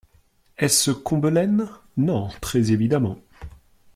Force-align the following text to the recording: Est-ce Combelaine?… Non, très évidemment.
Est-ce 0.57 0.89
Combelaine?… 0.89 1.69
Non, 1.95 2.29
très 2.41 2.71
évidemment. 2.71 3.19